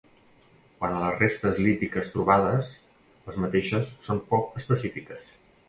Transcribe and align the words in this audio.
Quant 0.77 0.95
a 0.99 1.01
les 1.03 1.19
restes 1.23 1.59
lítiques 1.65 2.09
trobades, 2.15 2.73
les 3.29 3.39
mateixes 3.45 3.95
són 4.09 4.25
poc 4.35 4.59
específiques. 4.65 5.33